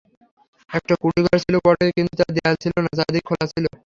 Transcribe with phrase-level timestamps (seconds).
[0.69, 3.65] একটা কুঁড়েঘর ছিল বটে, কিন্তু তার দেয়াল ছিল না, চারদিক খোলা ছিল।